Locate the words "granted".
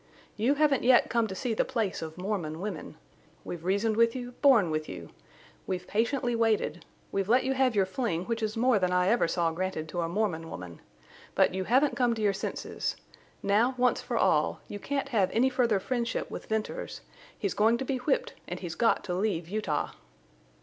9.51-9.87